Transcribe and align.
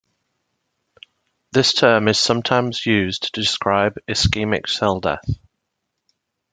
This 1.51 1.73
term 1.75 2.07
is 2.07 2.17
sometimes 2.17 2.87
used 2.87 3.21
to 3.25 3.39
describe 3.39 3.99
Ischemic 4.07 4.67
cell 4.67 4.99
death. 4.99 5.23